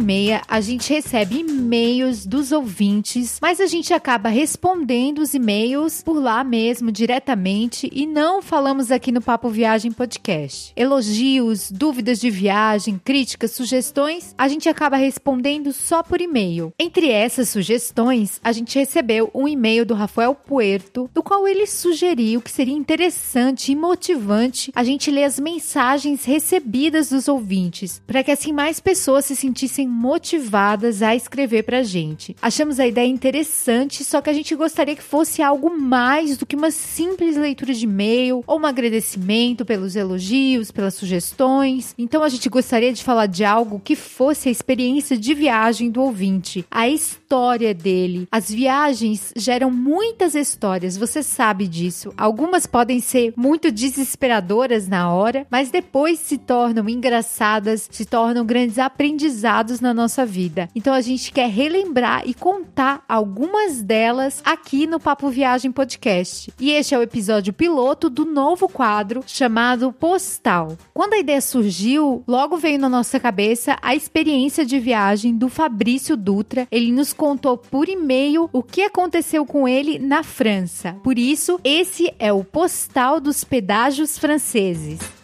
e 0.00 0.02
meia 0.02 0.42
a 0.48 0.60
gente 0.60 0.92
recebe 0.92 1.40
e-mails 1.40 2.24
dos 2.24 2.52
ouvintes, 2.52 3.38
mas 3.40 3.60
a 3.60 3.66
gente 3.66 3.92
acaba 3.92 4.28
respondendo 4.28 5.18
os 5.18 5.34
e-mails 5.34 6.02
por 6.02 6.18
lá 6.18 6.42
mesmo, 6.42 6.90
diretamente, 6.90 7.88
e 7.92 8.06
não 8.06 8.40
falamos 8.40 8.90
aqui 8.90 9.12
no 9.12 9.20
Papo 9.20 9.50
Viagem 9.50 9.92
Podcast. 9.92 10.72
Elogios, 10.74 11.70
dúvidas 11.70 12.18
de 12.18 12.30
viagem, 12.30 12.98
críticas, 13.02 13.50
sugestões, 13.50 14.34
a 14.38 14.48
gente 14.48 14.68
acaba 14.68 14.96
respondendo 14.96 15.72
só 15.72 16.02
por 16.02 16.20
e-mail. 16.20 16.72
Entre 16.78 17.10
essas 17.10 17.50
sugestões, 17.50 18.40
a 18.42 18.52
gente 18.52 18.78
recebeu 18.78 19.30
um 19.34 19.46
e-mail 19.46 19.84
do 19.84 19.94
Rafael 19.94 20.34
Puerto, 20.34 21.10
do 21.12 21.22
qual 21.22 21.46
ele 21.46 21.66
sugeriu 21.66 22.40
que 22.40 22.50
seria 22.50 22.74
interessante 22.74 23.72
e 23.72 23.76
motivante 23.76 24.72
a 24.74 24.82
gente 24.82 25.10
ler 25.10 25.24
as 25.24 25.38
mensagens 25.38 26.24
recebidas 26.24 27.10
dos 27.10 27.28
ouvintes, 27.28 28.00
para 28.06 28.24
que 28.24 28.30
assim 28.30 28.52
mais 28.52 28.80
pessoas 28.80 29.26
se 29.26 29.36
sentissem 29.36 29.89
motivadas 29.90 31.02
a 31.02 31.14
escrever 31.14 31.64
pra 31.64 31.82
gente. 31.82 32.36
Achamos 32.40 32.78
a 32.78 32.86
ideia 32.86 33.08
interessante, 33.08 34.04
só 34.04 34.20
que 34.20 34.30
a 34.30 34.32
gente 34.32 34.54
gostaria 34.54 34.96
que 34.96 35.02
fosse 35.02 35.42
algo 35.42 35.70
mais 35.76 36.36
do 36.36 36.46
que 36.46 36.56
uma 36.56 36.70
simples 36.70 37.36
leitura 37.36 37.74
de 37.74 37.84
e-mail 37.84 38.44
ou 38.46 38.60
um 38.60 38.66
agradecimento 38.66 39.64
pelos 39.64 39.96
elogios, 39.96 40.70
pelas 40.70 40.94
sugestões. 40.94 41.94
Então 41.98 42.22
a 42.22 42.28
gente 42.28 42.48
gostaria 42.48 42.92
de 42.92 43.02
falar 43.02 43.26
de 43.26 43.44
algo 43.44 43.80
que 43.80 43.96
fosse 43.96 44.48
a 44.48 44.52
experiência 44.52 45.16
de 45.16 45.34
viagem 45.34 45.90
do 45.90 46.02
ouvinte, 46.02 46.64
a 46.70 46.88
história 46.88 47.74
dele. 47.74 48.28
As 48.30 48.50
viagens 48.50 49.32
geram 49.36 49.70
muitas 49.70 50.34
histórias, 50.34 50.96
você 50.96 51.22
sabe 51.22 51.66
disso. 51.66 52.12
Algumas 52.16 52.66
podem 52.66 53.00
ser 53.00 53.32
muito 53.36 53.70
desesperadoras 53.70 54.86
na 54.86 55.12
hora, 55.12 55.46
mas 55.50 55.70
depois 55.70 56.18
se 56.18 56.38
tornam 56.38 56.88
engraçadas, 56.88 57.88
se 57.90 58.04
tornam 58.04 58.44
grandes 58.44 58.78
aprendizados 58.78 59.79
na 59.80 59.94
nossa 59.94 60.24
vida. 60.24 60.68
Então 60.74 60.92
a 60.92 61.00
gente 61.00 61.32
quer 61.32 61.48
relembrar 61.48 62.22
e 62.26 62.34
contar 62.34 63.04
algumas 63.08 63.82
delas 63.82 64.40
aqui 64.44 64.86
no 64.86 65.00
Papo 65.00 65.28
Viagem 65.30 65.72
Podcast. 65.72 66.52
E 66.58 66.70
este 66.70 66.94
é 66.94 66.98
o 66.98 67.02
episódio 67.02 67.52
piloto 67.52 68.10
do 68.10 68.24
novo 68.24 68.68
quadro 68.68 69.22
chamado 69.26 69.92
Postal. 69.92 70.76
Quando 70.92 71.14
a 71.14 71.18
ideia 71.18 71.40
surgiu, 71.40 72.22
logo 72.26 72.56
veio 72.56 72.78
na 72.78 72.88
nossa 72.88 73.18
cabeça 73.18 73.76
a 73.82 73.94
experiência 73.94 74.64
de 74.64 74.78
viagem 74.78 75.36
do 75.36 75.48
Fabrício 75.48 76.16
Dutra. 76.16 76.66
Ele 76.70 76.92
nos 76.92 77.12
contou 77.12 77.56
por 77.56 77.88
e-mail 77.88 78.48
o 78.52 78.62
que 78.62 78.82
aconteceu 78.82 79.44
com 79.44 79.68
ele 79.68 79.98
na 79.98 80.22
França. 80.22 80.96
Por 81.02 81.18
isso, 81.18 81.60
esse 81.64 82.12
é 82.18 82.32
o 82.32 82.44
Postal 82.44 83.20
dos 83.20 83.44
Pedágios 83.44 84.18
Franceses. 84.18 85.19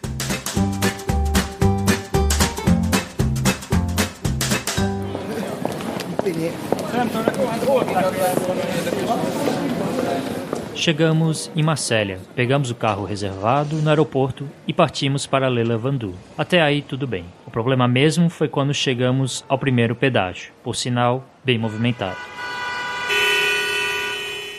Chegamos 10.75 11.51
em 11.55 11.63
Marsella, 11.63 12.17
pegamos 12.35 12.71
o 12.71 12.75
carro 12.75 13.03
reservado 13.03 13.75
no 13.77 13.89
aeroporto 13.89 14.47
e 14.67 14.73
partimos 14.73 15.25
para 15.25 15.49
Le 15.49 15.63
Lavandou. 15.63 16.13
Até 16.37 16.61
aí 16.61 16.81
tudo 16.81 17.05
bem. 17.05 17.25
O 17.45 17.51
problema 17.51 17.87
mesmo 17.87 18.29
foi 18.29 18.47
quando 18.47 18.73
chegamos 18.73 19.43
ao 19.49 19.57
primeiro 19.57 19.95
pedágio, 19.95 20.53
por 20.63 20.75
sinal, 20.75 21.27
bem 21.43 21.57
movimentado. 21.57 22.17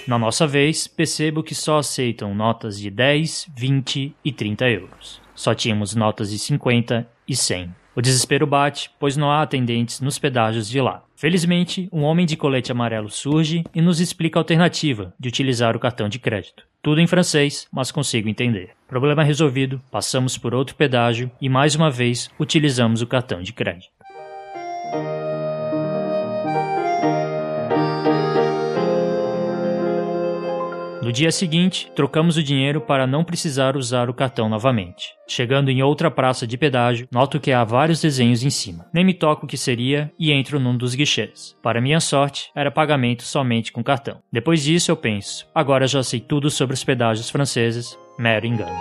Na 0.06 0.18
nossa 0.18 0.46
vez, 0.46 0.86
percebo 0.86 1.42
que 1.42 1.54
só 1.54 1.78
aceitam 1.78 2.34
notas 2.34 2.78
de 2.78 2.90
10, 2.90 3.48
20 3.54 4.14
e 4.24 4.32
30 4.32 4.68
euros. 4.70 5.20
Só 5.34 5.54
tínhamos 5.54 5.94
notas 5.94 6.30
de 6.30 6.38
50 6.38 7.06
e 7.28 7.36
100. 7.36 7.74
O 7.98 8.00
desespero 8.00 8.46
bate, 8.46 8.92
pois 8.96 9.16
não 9.16 9.28
há 9.28 9.42
atendentes 9.42 10.00
nos 10.00 10.20
pedágios 10.20 10.68
de 10.68 10.80
lá. 10.80 11.02
Felizmente, 11.16 11.88
um 11.92 12.04
homem 12.04 12.24
de 12.24 12.36
colete 12.36 12.70
amarelo 12.70 13.10
surge 13.10 13.64
e 13.74 13.82
nos 13.82 13.98
explica 13.98 14.38
a 14.38 14.40
alternativa 14.40 15.12
de 15.18 15.28
utilizar 15.28 15.74
o 15.74 15.80
cartão 15.80 16.08
de 16.08 16.20
crédito. 16.20 16.62
Tudo 16.80 17.00
em 17.00 17.08
francês, 17.08 17.66
mas 17.72 17.90
consigo 17.90 18.28
entender. 18.28 18.70
Problema 18.86 19.24
resolvido, 19.24 19.82
passamos 19.90 20.38
por 20.38 20.54
outro 20.54 20.76
pedágio 20.76 21.28
e 21.40 21.48
mais 21.48 21.74
uma 21.74 21.90
vez 21.90 22.30
utilizamos 22.38 23.02
o 23.02 23.06
cartão 23.08 23.42
de 23.42 23.52
crédito. 23.52 23.90
No 31.08 31.12
dia 31.12 31.32
seguinte, 31.32 31.90
trocamos 31.96 32.36
o 32.36 32.42
dinheiro 32.42 32.82
para 32.82 33.06
não 33.06 33.24
precisar 33.24 33.78
usar 33.78 34.10
o 34.10 34.14
cartão 34.14 34.46
novamente. 34.46 35.14
Chegando 35.26 35.70
em 35.70 35.82
outra 35.82 36.10
praça 36.10 36.46
de 36.46 36.58
pedágio, 36.58 37.08
noto 37.10 37.40
que 37.40 37.50
há 37.50 37.64
vários 37.64 38.02
desenhos 38.02 38.42
em 38.42 38.50
cima. 38.50 38.84
Nem 38.92 39.06
me 39.06 39.14
toco 39.14 39.46
o 39.46 39.48
que 39.48 39.56
seria 39.56 40.12
e 40.18 40.30
entro 40.30 40.60
num 40.60 40.76
dos 40.76 40.94
guichês. 40.94 41.56
Para 41.62 41.80
minha 41.80 41.98
sorte, 41.98 42.50
era 42.54 42.70
pagamento 42.70 43.22
somente 43.22 43.72
com 43.72 43.82
cartão. 43.82 44.18
Depois 44.30 44.62
disso, 44.62 44.90
eu 44.90 44.98
penso: 44.98 45.48
agora 45.54 45.86
já 45.86 46.02
sei 46.02 46.20
tudo 46.20 46.50
sobre 46.50 46.74
os 46.74 46.84
pedágios 46.84 47.30
franceses. 47.30 47.98
Mero 48.18 48.44
engano. 48.44 48.78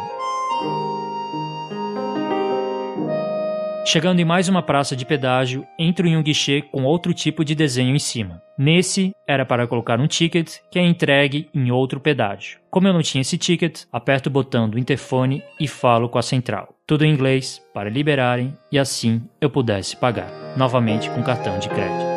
Chegando 3.87 4.19
em 4.19 4.25
mais 4.25 4.49
uma 4.49 4.61
praça 4.61 4.97
de 4.97 5.05
pedágio, 5.05 5.65
entro 5.79 6.05
em 6.05 6.17
um 6.17 6.21
guichê 6.21 6.61
com 6.61 6.83
outro 6.83 7.13
tipo 7.13 7.45
de 7.45 7.55
desenho 7.55 7.95
em 7.95 7.99
cima. 7.99 8.41
Nesse, 8.57 9.13
era 9.25 9.45
para 9.45 9.65
colocar 9.65 9.97
um 9.97 10.07
ticket 10.07 10.57
que 10.69 10.77
é 10.77 10.85
entregue 10.85 11.49
em 11.53 11.71
outro 11.71 11.97
pedágio. 11.97 12.59
Como 12.69 12.85
eu 12.85 12.91
não 12.91 13.01
tinha 13.01 13.21
esse 13.21 13.37
ticket, 13.37 13.83
aperto 13.89 14.27
o 14.27 14.31
botão 14.31 14.69
do 14.69 14.77
interfone 14.77 15.41
e 15.57 15.69
falo 15.69 16.09
com 16.09 16.17
a 16.17 16.21
central. 16.21 16.75
Tudo 16.85 17.05
em 17.05 17.13
inglês, 17.13 17.61
para 17.73 17.89
liberarem 17.89 18.53
e 18.69 18.77
assim 18.77 19.21
eu 19.39 19.49
pudesse 19.49 19.95
pagar, 19.95 20.29
novamente 20.57 21.09
com 21.11 21.23
cartão 21.23 21.57
de 21.57 21.69
crédito. 21.69 22.16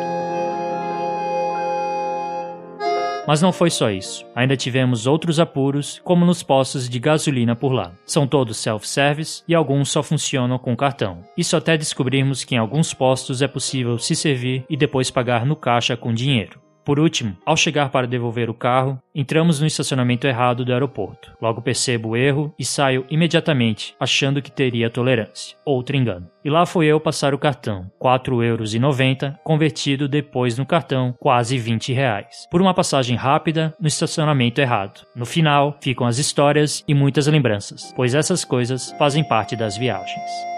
Mas 3.27 3.41
não 3.41 3.51
foi 3.51 3.69
só 3.69 3.89
isso. 3.91 4.25
Ainda 4.35 4.57
tivemos 4.57 5.05
outros 5.05 5.39
apuros, 5.39 6.01
como 6.03 6.25
nos 6.25 6.41
postos 6.41 6.89
de 6.89 6.99
gasolina 6.99 7.55
por 7.55 7.71
lá. 7.71 7.93
São 8.05 8.25
todos 8.25 8.57
self-service 8.57 9.43
e 9.47 9.53
alguns 9.53 9.91
só 9.91 10.01
funcionam 10.01 10.57
com 10.57 10.75
cartão. 10.75 11.23
Isso 11.37 11.55
até 11.55 11.77
descobrirmos 11.77 12.43
que 12.43 12.55
em 12.55 12.57
alguns 12.57 12.93
postos 12.93 13.41
é 13.41 13.47
possível 13.47 13.97
se 13.99 14.15
servir 14.15 14.65
e 14.69 14.75
depois 14.75 15.11
pagar 15.11 15.45
no 15.45 15.55
caixa 15.55 15.95
com 15.95 16.13
dinheiro. 16.13 16.59
Por 16.83 16.99
último, 16.99 17.37
ao 17.45 17.55
chegar 17.55 17.89
para 17.89 18.07
devolver 18.07 18.49
o 18.49 18.53
carro, 18.53 18.99
entramos 19.13 19.59
no 19.59 19.67
estacionamento 19.67 20.27
errado 20.27 20.65
do 20.65 20.73
aeroporto. 20.73 21.31
Logo 21.41 21.61
percebo 21.61 22.09
o 22.09 22.17
erro 22.17 22.53
e 22.57 22.65
saio 22.65 23.05
imediatamente, 23.09 23.95
achando 23.99 24.41
que 24.41 24.51
teria 24.51 24.89
tolerância. 24.89 25.55
Outro 25.63 25.95
engano. 25.95 26.27
E 26.43 26.49
lá 26.49 26.65
fui 26.65 26.87
eu 26.87 26.99
passar 26.99 27.33
o 27.33 27.37
cartão, 27.37 27.91
R$ 28.01 28.09
4,90, 28.19 29.37
convertido 29.43 30.07
depois 30.07 30.57
no 30.57 30.65
cartão, 30.65 31.13
quase 31.19 31.57
20 31.57 31.93
reais. 31.93 32.47
Por 32.49 32.61
uma 32.61 32.73
passagem 32.73 33.15
rápida 33.15 33.75
no 33.79 33.87
estacionamento 33.87 34.59
errado. 34.59 35.05
No 35.15 35.25
final, 35.25 35.77
ficam 35.81 36.07
as 36.07 36.17
histórias 36.17 36.83
e 36.87 36.93
muitas 36.95 37.27
lembranças, 37.27 37.93
pois 37.95 38.15
essas 38.15 38.43
coisas 38.43 38.91
fazem 38.97 39.23
parte 39.23 39.55
das 39.55 39.77
viagens. 39.77 40.50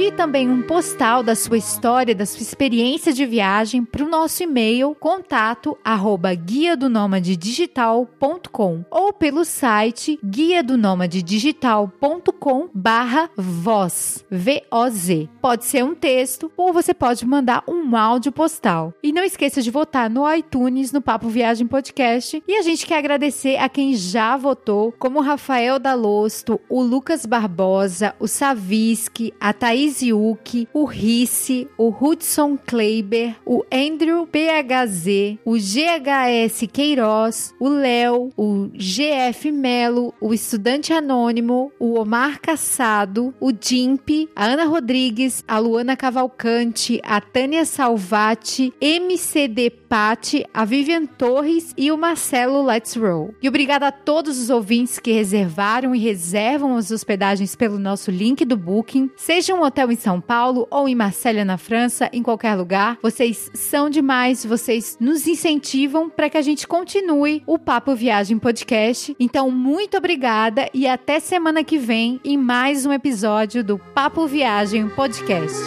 Envie 0.00 0.12
também 0.12 0.48
um 0.48 0.62
postal 0.62 1.22
da 1.22 1.34
sua 1.34 1.58
história, 1.58 2.14
da 2.14 2.24
sua 2.24 2.40
experiência 2.40 3.12
de 3.12 3.26
viagem 3.26 3.84
para 3.84 4.02
o 4.02 4.08
nosso 4.08 4.42
e-mail 4.42 4.96
contato 4.98 5.76
arroba 5.84 6.32
guia 6.32 6.74
do 6.74 6.88
digital.com 7.20 8.82
ou 8.90 9.12
pelo 9.12 9.44
site 9.44 10.18
guia 10.24 10.62
do 10.62 10.78
digital.com 11.06 12.70
barra 12.72 13.28
voz, 13.36 14.24
V-O-Z. 14.30 15.28
Pode 15.38 15.66
ser 15.66 15.84
um 15.84 15.94
texto 15.94 16.50
ou 16.56 16.72
você 16.72 16.94
pode 16.94 17.26
mandar 17.26 17.62
um 17.68 17.94
áudio 17.94 18.32
postal. 18.32 18.94
E 19.02 19.12
não 19.12 19.22
esqueça 19.22 19.60
de 19.60 19.70
votar 19.70 20.08
no 20.08 20.26
iTunes, 20.32 20.92
no 20.92 21.02
Papo 21.02 21.28
Viagem 21.28 21.66
Podcast. 21.66 22.42
E 22.48 22.56
a 22.56 22.62
gente 22.62 22.86
quer 22.86 22.96
agradecer 22.96 23.58
a 23.58 23.68
quem 23.68 23.94
já 23.94 24.34
votou, 24.38 24.94
como 24.98 25.18
o 25.18 25.22
Rafael 25.22 25.78
Dalosto, 25.78 26.58
o 26.70 26.80
Lucas 26.80 27.26
Barbosa, 27.26 28.14
o 28.18 28.26
Savisky, 28.26 29.34
a 29.38 29.52
Thaís 29.52 29.89
Yuki, 30.02 30.68
o 30.72 30.84
Risse, 30.84 31.68
o 31.76 31.88
Hudson 31.88 32.56
Kleiber, 32.56 33.36
o 33.44 33.64
Andrew 33.72 34.26
PHZ, 34.26 35.38
o 35.44 35.54
GHS 35.54 36.66
Queiroz, 36.72 37.54
o 37.58 37.68
Léo, 37.68 38.30
o 38.36 38.70
GF 38.74 39.50
Melo, 39.50 40.14
o 40.20 40.32
Estudante 40.32 40.92
Anônimo, 40.92 41.72
o 41.78 41.98
Omar 41.98 42.40
Cassado, 42.40 43.34
o 43.40 43.52
Dimp, 43.52 44.28
a 44.34 44.46
Ana 44.46 44.64
Rodrigues, 44.64 45.44
a 45.46 45.58
Luana 45.58 45.96
Cavalcante, 45.96 47.00
a 47.02 47.20
Tânia 47.20 47.64
Salvati, 47.64 48.72
MCD 48.80 49.70
Pati, 49.70 50.46
a 50.54 50.64
Vivian 50.64 51.04
Torres 51.06 51.74
e 51.76 51.90
o 51.90 51.98
Marcelo 51.98 52.62
Let's 52.64 52.94
Roll. 52.94 53.34
E 53.42 53.48
obrigada 53.48 53.88
a 53.88 53.92
todos 53.92 54.38
os 54.38 54.50
ouvintes 54.50 54.98
que 54.98 55.12
reservaram 55.12 55.94
e 55.94 55.98
reservam 55.98 56.76
as 56.76 56.90
hospedagens 56.90 57.56
pelo 57.56 57.78
nosso 57.78 58.10
link 58.10 58.44
do 58.44 58.56
Booking, 58.56 59.10
seja 59.16 59.54
um 59.54 59.64
hotel 59.80 59.92
em 59.92 59.96
São 59.96 60.20
Paulo 60.20 60.66
ou 60.70 60.88
em 60.88 60.94
Marselha 60.94 61.44
na 61.44 61.56
França, 61.56 62.10
em 62.12 62.22
qualquer 62.22 62.54
lugar. 62.54 62.98
Vocês 63.02 63.50
são 63.54 63.88
demais, 63.88 64.44
vocês 64.44 64.96
nos 65.00 65.26
incentivam 65.26 66.10
para 66.10 66.28
que 66.28 66.36
a 66.36 66.42
gente 66.42 66.66
continue 66.66 67.42
o 67.46 67.58
Papo 67.58 67.94
Viagem 67.94 68.38
Podcast. 68.38 69.16
Então, 69.18 69.50
muito 69.50 69.96
obrigada 69.96 70.68
e 70.74 70.86
até 70.86 71.18
semana 71.18 71.64
que 71.64 71.78
vem 71.78 72.20
em 72.24 72.36
mais 72.36 72.84
um 72.84 72.92
episódio 72.92 73.64
do 73.64 73.78
Papo 73.78 74.26
Viagem 74.26 74.88
Podcast. 74.88 75.58